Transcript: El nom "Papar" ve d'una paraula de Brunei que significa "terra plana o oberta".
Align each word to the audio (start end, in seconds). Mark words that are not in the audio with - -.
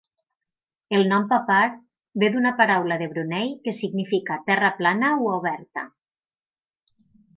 El 0.99 1.03
nom 1.09 1.25
"Papar" 1.33 1.59
ve 2.23 2.29
d'una 2.35 2.53
paraula 2.61 2.97
de 3.03 3.09
Brunei 3.11 3.53
que 3.67 3.75
significa 3.83 4.41
"terra 4.49 4.73
plana 4.81 5.13
o 5.19 5.29
oberta". 5.35 5.85